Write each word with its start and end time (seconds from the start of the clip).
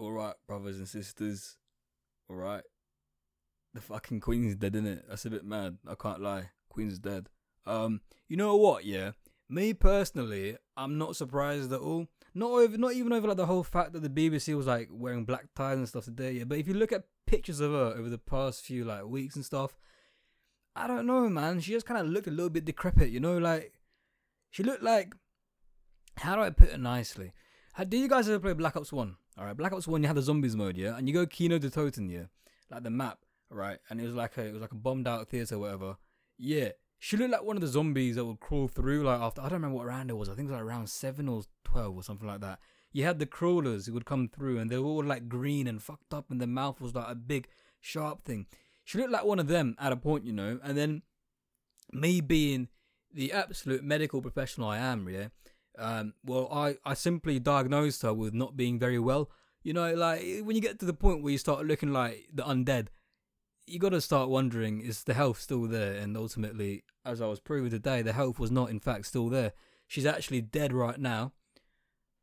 All 0.00 0.12
right, 0.12 0.32
brothers 0.48 0.78
and 0.78 0.88
sisters. 0.88 1.58
All 2.30 2.36
right. 2.36 2.62
The 3.74 3.82
fucking 3.82 4.20
Queen's 4.20 4.54
dead, 4.56 4.74
is 4.74 4.84
it? 4.86 5.04
That's 5.06 5.26
a 5.26 5.30
bit 5.30 5.44
mad. 5.44 5.76
I 5.86 5.94
can't 5.94 6.22
lie. 6.22 6.52
Queen's 6.70 6.98
dead. 6.98 7.28
Um, 7.66 8.00
you 8.26 8.38
know 8.38 8.56
what? 8.56 8.86
Yeah, 8.86 9.10
me 9.50 9.74
personally, 9.74 10.56
I'm 10.74 10.96
not 10.96 11.16
surprised 11.16 11.70
at 11.70 11.80
all. 11.80 12.06
Not 12.34 12.50
over, 12.50 12.78
not 12.78 12.94
even 12.94 13.12
over 13.12 13.28
like 13.28 13.36
the 13.36 13.44
whole 13.44 13.62
fact 13.62 13.92
that 13.92 14.02
the 14.02 14.08
BBC 14.08 14.56
was 14.56 14.66
like 14.66 14.88
wearing 14.90 15.26
black 15.26 15.48
ties 15.54 15.76
and 15.76 15.86
stuff 15.86 16.06
today. 16.06 16.32
Yeah, 16.32 16.44
but 16.44 16.56
if 16.56 16.66
you 16.66 16.72
look 16.72 16.92
at 16.92 17.04
pictures 17.26 17.60
of 17.60 17.72
her 17.72 17.92
over 17.94 18.08
the 18.08 18.16
past 18.16 18.64
few 18.64 18.86
like 18.86 19.04
weeks 19.04 19.36
and 19.36 19.44
stuff, 19.44 19.76
I 20.74 20.86
don't 20.86 21.06
know, 21.06 21.28
man. 21.28 21.60
She 21.60 21.72
just 21.72 21.84
kind 21.84 22.00
of 22.00 22.06
looked 22.06 22.26
a 22.26 22.30
little 22.30 22.48
bit 22.48 22.64
decrepit. 22.64 23.10
You 23.10 23.20
know, 23.20 23.36
like 23.36 23.74
she 24.48 24.62
looked 24.62 24.82
like. 24.82 25.12
How 26.16 26.36
do 26.36 26.42
I 26.42 26.48
put 26.48 26.70
it 26.70 26.80
nicely? 26.80 27.34
How, 27.74 27.84
did 27.84 28.00
you 28.00 28.08
guys 28.08 28.30
ever 28.30 28.40
play 28.40 28.54
Black 28.54 28.76
Ops 28.76 28.92
One? 28.94 29.16
All 29.38 29.44
right, 29.44 29.56
Black 29.56 29.72
Ops 29.72 29.88
One, 29.88 30.02
you 30.02 30.06
had 30.08 30.16
the 30.16 30.22
zombies 30.22 30.56
mode, 30.56 30.76
yeah, 30.76 30.96
and 30.96 31.08
you 31.08 31.14
go 31.14 31.26
Kino 31.26 31.58
der 31.58 31.68
Toten, 31.68 32.10
yeah, 32.10 32.24
like 32.70 32.82
the 32.82 32.90
map, 32.90 33.20
right, 33.48 33.78
and 33.88 34.00
it 34.00 34.04
was 34.04 34.14
like 34.14 34.36
a 34.36 34.46
it 34.46 34.52
was 34.52 34.60
like 34.60 34.72
a 34.72 34.76
bombed 34.76 35.08
out 35.08 35.28
theater, 35.28 35.54
or 35.54 35.58
whatever. 35.60 35.96
Yeah, 36.36 36.70
she 36.98 37.16
looked 37.16 37.30
like 37.30 37.44
one 37.44 37.56
of 37.56 37.62
the 37.62 37.68
zombies 37.68 38.16
that 38.16 38.24
would 38.24 38.40
crawl 38.40 38.68
through. 38.68 39.04
Like 39.04 39.20
after 39.20 39.40
I 39.40 39.44
don't 39.44 39.54
remember 39.54 39.76
what 39.76 39.86
round 39.86 40.10
it 40.10 40.16
was. 40.16 40.28
I 40.28 40.34
think 40.34 40.48
it 40.48 40.52
was 40.52 40.58
like 40.60 40.66
around 40.66 40.90
seven 40.90 41.28
or 41.28 41.42
twelve 41.64 41.96
or 41.96 42.02
something 42.02 42.28
like 42.28 42.40
that. 42.40 42.58
You 42.92 43.04
had 43.04 43.18
the 43.18 43.26
crawlers 43.26 43.86
who 43.86 43.94
would 43.94 44.04
come 44.04 44.28
through, 44.28 44.58
and 44.58 44.70
they 44.70 44.78
were 44.78 44.86
all 44.86 45.04
like 45.04 45.28
green 45.28 45.66
and 45.66 45.82
fucked 45.82 46.12
up, 46.12 46.30
and 46.30 46.40
their 46.40 46.48
mouth 46.48 46.80
was 46.80 46.94
like 46.94 47.08
a 47.08 47.14
big 47.14 47.48
sharp 47.80 48.24
thing. 48.24 48.46
She 48.84 48.98
looked 48.98 49.12
like 49.12 49.24
one 49.24 49.38
of 49.38 49.48
them 49.48 49.76
at 49.78 49.92
a 49.92 49.96
point, 49.96 50.24
you 50.24 50.32
know. 50.32 50.58
And 50.62 50.76
then 50.76 51.02
me 51.92 52.20
being 52.20 52.68
the 53.12 53.32
absolute 53.32 53.82
medical 53.84 54.20
professional 54.20 54.68
I 54.68 54.78
am, 54.78 55.08
yeah. 55.08 55.28
Um, 55.78 56.14
well, 56.24 56.48
I, 56.52 56.76
I 56.84 56.94
simply 56.94 57.38
diagnosed 57.38 58.02
her 58.02 58.12
with 58.12 58.34
not 58.34 58.56
being 58.56 58.78
very 58.78 58.98
well. 58.98 59.30
You 59.62 59.72
know, 59.72 59.94
like 59.94 60.22
when 60.42 60.56
you 60.56 60.62
get 60.62 60.78
to 60.80 60.86
the 60.86 60.94
point 60.94 61.22
where 61.22 61.32
you 61.32 61.38
start 61.38 61.66
looking 61.66 61.92
like 61.92 62.28
the 62.32 62.42
undead, 62.42 62.88
you 63.66 63.78
got 63.78 63.90
to 63.90 64.00
start 64.00 64.28
wondering 64.28 64.80
is 64.80 65.04
the 65.04 65.14
health 65.14 65.40
still 65.40 65.62
there? 65.62 65.94
And 65.94 66.16
ultimately, 66.16 66.84
as 67.04 67.20
I 67.20 67.26
was 67.26 67.40
proving 67.40 67.70
today, 67.70 68.02
the 68.02 68.12
health 68.12 68.38
was 68.38 68.50
not 68.50 68.70
in 68.70 68.80
fact 68.80 69.06
still 69.06 69.28
there. 69.28 69.52
She's 69.86 70.06
actually 70.06 70.40
dead 70.40 70.72
right 70.72 70.98
now. 70.98 71.32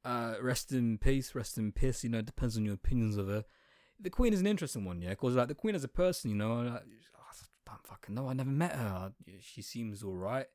Uh, 0.03 0.35
rest 0.41 0.71
in 0.71 0.97
peace, 0.97 1.35
rest 1.35 1.57
in 1.57 1.71
peace. 1.71 2.03
You 2.03 2.09
know, 2.09 2.19
it 2.19 2.25
depends 2.25 2.57
on 2.57 2.65
your 2.65 2.75
opinions 2.75 3.17
of 3.17 3.27
her. 3.27 3.43
The 3.99 4.09
Queen 4.09 4.33
is 4.33 4.39
an 4.39 4.47
interesting 4.47 4.85
one, 4.85 5.01
yeah, 5.01 5.09
because 5.09 5.35
like 5.35 5.47
the 5.47 5.55
Queen 5.55 5.75
as 5.75 5.83
a 5.83 5.89
person, 5.89 6.29
you 6.29 6.37
know, 6.37 6.61
like, 6.61 6.83
I 7.67 7.71
don't 7.71 7.87
fucking 7.87 8.15
know. 8.15 8.29
I 8.29 8.33
never 8.33 8.49
met 8.49 8.73
her. 8.73 9.11
She 9.41 9.61
seems 9.61 10.03
all 10.03 10.15
right, 10.15 10.45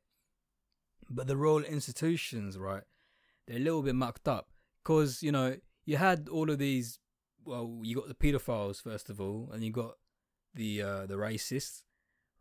but 1.09 1.27
the 1.27 1.37
royal 1.37 1.63
institutions, 1.63 2.57
right? 2.57 2.83
They're 3.47 3.57
a 3.57 3.59
little 3.59 3.81
bit 3.81 3.95
mucked 3.95 4.27
up 4.27 4.49
because 4.83 5.21
you 5.23 5.31
know 5.31 5.57
you 5.85 5.97
had 5.97 6.29
all 6.29 6.49
of 6.49 6.59
these. 6.59 6.99
Well, 7.45 7.81
you 7.83 7.95
got 7.95 8.07
the 8.07 8.15
pedophiles 8.15 8.81
first 8.81 9.09
of 9.09 9.19
all, 9.19 9.49
and 9.51 9.63
you 9.63 9.71
got 9.71 9.97
the 10.53 10.81
uh, 10.81 11.05
the 11.05 11.15
racists, 11.15 11.83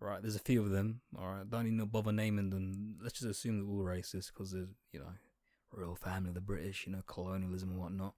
right? 0.01 0.23
There's 0.23 0.37
a 0.37 0.41
few 0.41 0.63
of 0.63 0.71
them. 0.71 1.01
All 1.19 1.27
right, 1.27 1.49
don't 1.49 1.67
even 1.67 1.85
bother 1.87 2.13
naming 2.13 2.51
them. 2.51 2.97
Let's 3.03 3.19
just 3.19 3.31
assume 3.31 3.59
they're 3.59 3.69
all 3.69 3.85
racist 3.85 4.33
because 4.33 4.53
there's 4.53 4.69
you 4.93 5.01
know 5.01 5.13
royal 5.73 5.97
family, 5.97 6.29
of 6.29 6.35
the 6.35 6.41
British, 6.41 6.87
you 6.87 6.93
know, 6.93 7.03
colonialism 7.07 7.71
and 7.71 7.79
whatnot. 7.79 8.15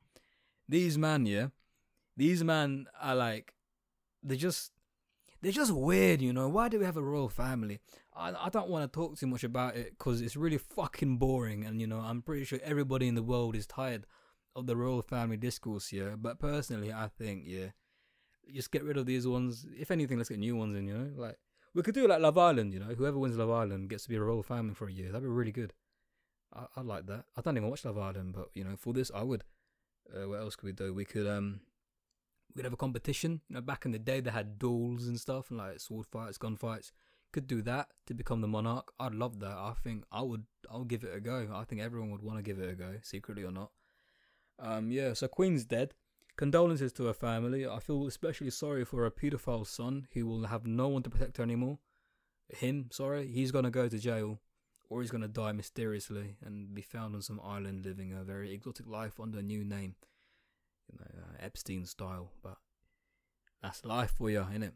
These 0.69 0.98
men, 0.98 1.27
yeah, 1.27 1.48
these 2.17 2.42
men 2.42 2.86
are 3.01 3.14
like 3.14 3.55
they're 4.23 4.36
just 4.36 4.73
they're 5.45 5.53
just 5.53 5.73
weird, 5.73 6.23
you 6.23 6.33
know. 6.33 6.48
Why 6.48 6.70
do 6.70 6.78
we 6.78 6.87
have 6.87 6.97
a 6.97 7.03
royal 7.03 7.28
family? 7.28 7.78
I, 8.17 8.33
I 8.47 8.48
don't 8.48 8.70
want 8.70 8.91
to 8.91 8.97
talk 8.97 9.19
too 9.19 9.27
much 9.27 9.45
about 9.45 9.77
it 9.77 9.91
because 9.91 10.23
it's 10.23 10.36
really 10.36 10.56
fucking 10.56 11.19
boring, 11.19 11.64
and 11.67 11.83
you 11.83 11.86
know, 11.86 11.98
I'm 11.98 12.23
pretty 12.23 12.47
sure 12.47 12.59
everybody 12.64 13.06
in 13.09 13.14
the 13.14 13.23
world 13.23 13.55
is 13.55 13.67
tired 13.67 14.06
of 14.56 14.67
the 14.67 14.75
royal 14.75 15.03
family 15.03 15.36
discourse 15.36 15.89
here. 15.89 16.17
But 16.17 16.39
personally, 16.39 16.95
I 16.95 17.09
think, 17.19 17.45
yeah, 17.47 17.69
just 18.55 18.70
get 18.70 18.84
rid 18.84 18.97
of 18.97 19.05
these 19.05 19.27
ones. 19.27 19.67
If 19.78 19.91
anything, 19.91 20.17
let's 20.17 20.31
get 20.31 20.39
new 20.39 20.56
ones 20.56 20.78
in, 20.78 20.86
you 20.89 20.97
know. 20.97 21.11
Like 21.14 21.36
we 21.75 21.83
could 21.83 21.95
do 21.95 22.08
like 22.08 22.23
Love 22.23 22.39
Island, 22.39 22.73
you 22.73 22.81
know. 22.81 22.95
Whoever 22.95 23.19
wins 23.19 23.36
Love 23.36 23.51
Island 23.51 23.91
gets 23.91 24.05
to 24.05 24.08
be 24.08 24.17
a 24.17 24.23
royal 24.23 24.42
family 24.42 24.74
for 24.74 24.89
a 24.89 24.92
year. 24.92 25.08
That'd 25.08 25.24
be 25.24 25.29
really 25.29 25.52
good. 25.52 25.74
I 26.55 26.64
I 26.74 26.80
like 26.80 27.05
that. 27.08 27.27
I 27.36 27.42
don't 27.42 27.58
even 27.58 27.68
watch 27.68 27.85
Love 27.85 27.98
Island, 27.98 28.33
but 28.33 28.48
you 28.55 28.64
know, 28.64 28.77
for 28.79 28.95
this, 28.95 29.11
I 29.14 29.23
would. 29.23 29.45
Uh, 30.11 30.27
what 30.27 30.41
else 30.41 30.57
could 30.57 30.67
we 30.67 30.73
do? 30.73 30.95
We 30.95 31.05
could 31.05 31.27
um 31.27 31.61
we 32.55 32.61
could 32.61 32.67
have 32.67 32.73
a 32.73 32.77
competition. 32.77 33.41
You 33.48 33.57
know, 33.57 33.61
back 33.61 33.85
in 33.85 33.92
the 33.92 33.98
day 33.98 34.20
they 34.20 34.31
had 34.31 34.59
duels 34.59 35.07
and 35.07 35.19
stuff 35.19 35.51
and 35.51 35.59
like 35.59 35.81
sword 35.81 36.07
fights, 36.07 36.39
gun 36.39 36.57
fights. 36.57 36.92
Could 37.33 37.47
do 37.48 37.63
that 37.63 37.89
to 38.07 38.15
become 38.15 38.42
the 38.42 38.48
monarch. 38.48 38.92
I'd 39.01 39.15
love 39.15 39.41
that. 39.41 39.57
I 39.57 39.73
think 39.83 40.05
I 40.13 40.23
would. 40.23 40.45
I'll 40.70 40.85
give 40.85 41.03
it 41.03 41.15
a 41.15 41.20
go. 41.20 41.48
I 41.53 41.65
think 41.65 41.81
everyone 41.81 42.13
would 42.13 42.23
want 42.23 42.39
to 42.39 42.45
give 42.45 42.61
it 42.61 42.70
a 42.70 42.75
go, 42.75 42.95
secretly 43.03 43.42
or 43.42 43.51
not. 43.51 43.73
Um, 44.61 44.92
yeah. 44.92 45.15
So 45.15 45.27
Queen's 45.27 45.65
dead. 45.65 45.95
Condolences 46.37 46.92
to 46.92 47.07
her 47.07 47.13
family. 47.13 47.67
I 47.67 47.81
feel 47.81 48.07
especially 48.07 48.51
sorry 48.51 48.85
for 48.85 49.03
her 49.03 49.11
paedophile 49.11 49.67
son, 49.67 50.07
who 50.13 50.27
will 50.27 50.47
have 50.47 50.65
no 50.65 50.86
one 50.89 51.03
to 51.03 51.11
protect 51.11 51.39
her 51.39 51.42
anymore. 51.42 51.79
Him, 52.48 52.89
sorry, 52.92 53.27
he's 53.27 53.51
gonna 53.51 53.71
go 53.71 53.89
to 53.89 53.98
jail, 53.98 54.41
or 54.89 55.01
he's 55.01 55.11
gonna 55.11 55.29
die 55.29 55.53
mysteriously 55.53 56.36
and 56.45 56.75
be 56.75 56.83
found 56.83 57.15
on 57.15 57.23
some 57.23 57.41
island 57.42 57.85
living 57.85 58.13
a 58.13 58.23
very 58.23 58.53
exotic 58.53 58.86
life 58.86 59.19
under 59.19 59.39
a 59.39 59.42
new 59.42 59.65
name 59.65 59.95
Epstein 61.40 61.86
style. 61.86 62.30
But 62.42 62.58
that's 63.62 63.84
life 63.84 64.12
for 64.17 64.30
you, 64.30 64.46
innit? 64.52 64.72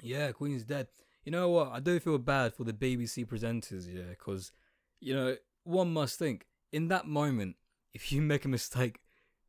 Yeah, 0.00 0.32
Queen's 0.32 0.64
dead. 0.64 0.88
You 1.24 1.32
know 1.32 1.48
what? 1.48 1.72
I 1.72 1.80
do 1.80 1.98
feel 2.00 2.18
bad 2.18 2.54
for 2.54 2.64
the 2.64 2.72
BBC 2.72 3.26
presenters, 3.26 3.92
yeah, 3.92 4.10
because, 4.10 4.52
you 5.00 5.14
know, 5.14 5.36
one 5.64 5.92
must 5.92 6.18
think 6.18 6.46
in 6.72 6.88
that 6.88 7.06
moment, 7.06 7.56
if 7.94 8.12
you 8.12 8.22
make 8.22 8.44
a 8.44 8.48
mistake, 8.48 9.00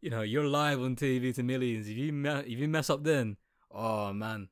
you 0.02 0.10
know, 0.10 0.22
you're 0.22 0.48
live 0.48 0.82
on 0.82 0.96
TV 0.96 1.34
to 1.36 1.44
millions. 1.44 1.88
If 1.88 1.98
you 1.98 2.14
me- 2.14 2.30
if 2.30 2.58
you 2.58 2.68
mess 2.68 2.90
up, 2.90 3.04
then 3.04 3.38
oh 3.72 4.14
man, 4.14 4.48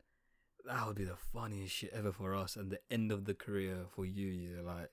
that 0.65 0.85
would 0.85 0.97
be 0.97 1.05
the 1.05 1.15
funniest 1.15 1.73
shit 1.73 1.93
ever 1.93 2.11
for 2.11 2.35
us, 2.35 2.55
and 2.55 2.69
the 2.69 2.79
end 2.91 3.11
of 3.11 3.25
the 3.25 3.33
career 3.33 3.85
for 3.95 4.05
you. 4.05 4.27
Yeah, 4.27 4.61
like 4.61 4.91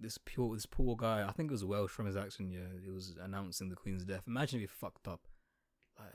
this 0.00 0.18
poor 0.18 0.54
this 0.54 0.66
poor 0.66 0.96
guy. 0.96 1.26
I 1.26 1.32
think 1.32 1.50
it 1.50 1.52
was 1.52 1.64
Welsh 1.64 1.90
from 1.90 2.06
his 2.06 2.16
accent. 2.16 2.50
Yeah, 2.52 2.80
he 2.82 2.90
was 2.90 3.14
announcing 3.22 3.68
the 3.68 3.76
Queen's 3.76 4.04
death. 4.04 4.22
Imagine 4.26 4.60
if 4.60 4.62
he 4.62 4.66
fucked 4.66 5.08
up. 5.08 5.20
Like, 5.98 6.14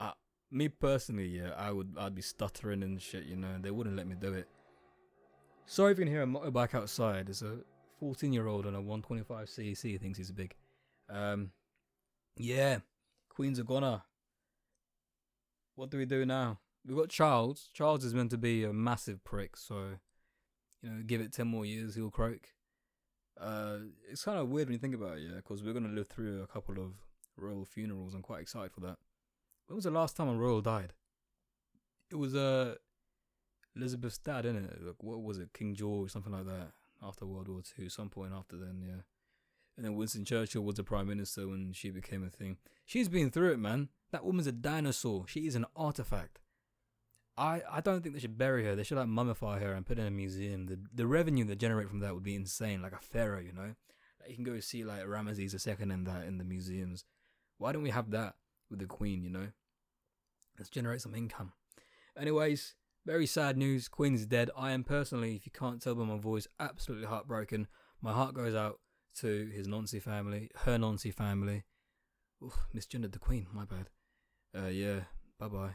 oh. 0.00 0.12
me 0.50 0.68
personally, 0.68 1.26
yeah, 1.26 1.50
I 1.56 1.72
would 1.72 1.94
I'd 1.98 2.14
be 2.14 2.22
stuttering 2.22 2.82
and 2.82 3.00
shit. 3.00 3.24
You 3.24 3.36
know, 3.36 3.56
they 3.60 3.70
wouldn't 3.70 3.96
let 3.96 4.06
me 4.06 4.14
do 4.18 4.32
it. 4.32 4.48
Sorry 5.66 5.92
if 5.92 5.98
you 5.98 6.04
can 6.04 6.12
hear 6.12 6.22
a 6.22 6.26
motorbike 6.26 6.74
outside. 6.74 7.26
There's 7.26 7.42
a 7.42 7.58
14 7.98 8.32
year 8.32 8.46
old 8.46 8.66
on 8.66 8.74
a 8.74 8.80
125 8.80 9.48
cc 9.48 10.00
thinks 10.00 10.18
he's 10.18 10.30
big. 10.30 10.54
Um, 11.08 11.50
yeah, 12.36 12.78
Queen's 13.28 13.58
a 13.58 13.64
goner. 13.64 14.02
What 15.74 15.90
do 15.90 15.98
we 15.98 16.04
do 16.04 16.24
now? 16.24 16.60
We've 16.86 16.96
got 16.96 17.08
Charles. 17.08 17.70
Charles 17.72 18.04
is 18.04 18.14
meant 18.14 18.30
to 18.30 18.38
be 18.38 18.62
a 18.64 18.72
massive 18.72 19.24
prick, 19.24 19.56
so 19.56 19.96
you 20.84 20.90
know, 20.90 21.02
give 21.06 21.22
it 21.22 21.32
10 21.32 21.46
more 21.46 21.64
years, 21.64 21.94
he'll 21.94 22.10
croak. 22.10 22.50
Uh, 23.40 23.78
it's 24.10 24.22
kind 24.22 24.38
of 24.38 24.50
weird 24.50 24.68
when 24.68 24.74
you 24.74 24.78
think 24.78 24.94
about 24.94 25.16
it, 25.16 25.22
yeah, 25.22 25.36
because 25.36 25.62
we're 25.62 25.72
going 25.72 25.88
to 25.88 25.94
live 25.94 26.08
through 26.08 26.42
a 26.42 26.46
couple 26.46 26.78
of 26.78 26.92
royal 27.38 27.64
funerals. 27.64 28.12
I'm 28.12 28.22
quite 28.22 28.42
excited 28.42 28.70
for 28.70 28.80
that. 28.80 28.98
When 29.66 29.76
was 29.76 29.84
the 29.84 29.90
last 29.90 30.14
time 30.14 30.28
a 30.28 30.34
royal 30.34 30.60
died? 30.60 30.92
It 32.10 32.16
was 32.16 32.34
uh, 32.34 32.74
Elizabeth's 33.74 34.18
dad, 34.18 34.44
innit? 34.44 34.72
It? 34.72 34.86
Like, 34.86 35.02
what 35.02 35.22
was 35.22 35.38
it? 35.38 35.54
King 35.54 35.74
George, 35.74 36.10
something 36.10 36.32
like 36.32 36.44
that, 36.44 36.72
after 37.02 37.24
World 37.24 37.48
War 37.48 37.62
Two, 37.62 37.88
some 37.88 38.10
point 38.10 38.32
after 38.36 38.56
then, 38.56 38.82
yeah. 38.86 39.02
And 39.76 39.84
then 39.84 39.96
Winston 39.96 40.26
Churchill 40.26 40.62
was 40.62 40.76
the 40.76 40.84
prime 40.84 41.08
minister 41.08 41.48
when 41.48 41.72
she 41.72 41.90
became 41.90 42.22
a 42.22 42.30
thing. 42.30 42.58
She's 42.84 43.08
been 43.08 43.30
through 43.30 43.52
it, 43.52 43.58
man. 43.58 43.88
That 44.12 44.24
woman's 44.24 44.46
a 44.46 44.52
dinosaur. 44.52 45.24
She 45.26 45.46
is 45.46 45.56
an 45.56 45.64
artifact. 45.74 46.40
I, 47.36 47.62
I 47.70 47.80
don't 47.80 48.02
think 48.02 48.14
they 48.14 48.20
should 48.20 48.38
bury 48.38 48.64
her. 48.64 48.76
They 48.76 48.84
should 48.84 48.98
like 48.98 49.08
mummify 49.08 49.60
her 49.60 49.72
and 49.72 49.84
put 49.84 49.98
in 49.98 50.06
a 50.06 50.10
museum. 50.10 50.66
The 50.66 50.78
the 50.94 51.06
revenue 51.06 51.44
they 51.44 51.56
generate 51.56 51.88
from 51.88 52.00
that 52.00 52.14
would 52.14 52.22
be 52.22 52.36
insane, 52.36 52.82
like 52.82 52.92
a 52.92 52.98
pharaoh, 52.98 53.40
you 53.40 53.52
know. 53.52 53.74
Like 54.20 54.30
you 54.30 54.34
can 54.36 54.44
go 54.44 54.58
see 54.60 54.84
like 54.84 55.02
Ramesses 55.04 55.66
II 55.66 55.92
and 55.92 56.06
that 56.06 56.24
in 56.24 56.38
the 56.38 56.44
museums. 56.44 57.04
Why 57.58 57.72
don't 57.72 57.82
we 57.82 57.90
have 57.90 58.10
that 58.10 58.36
with 58.70 58.78
the 58.78 58.86
Queen? 58.86 59.24
You 59.24 59.30
know, 59.30 59.48
let's 60.58 60.70
generate 60.70 61.00
some 61.00 61.14
income. 61.14 61.52
Anyways, 62.16 62.74
very 63.04 63.26
sad 63.26 63.56
news. 63.56 63.88
Queen's 63.88 64.26
dead. 64.26 64.50
I 64.56 64.70
am 64.70 64.84
personally, 64.84 65.34
if 65.34 65.46
you 65.46 65.52
can't 65.52 65.82
tell 65.82 65.96
by 65.96 66.04
my 66.04 66.18
voice, 66.18 66.46
absolutely 66.60 67.06
heartbroken. 67.06 67.66
My 68.00 68.12
heart 68.12 68.34
goes 68.34 68.54
out 68.54 68.78
to 69.20 69.50
his 69.54 69.66
Nancy 69.66 69.98
family, 69.98 70.50
her 70.64 70.78
Nancy 70.78 71.10
family. 71.10 71.64
Oof, 72.44 72.56
misgendered 72.74 73.12
the 73.12 73.18
Queen. 73.18 73.46
My 73.52 73.64
bad. 73.64 73.88
Uh, 74.56 74.68
yeah. 74.68 75.00
Bye 75.38 75.48
bye. 75.48 75.74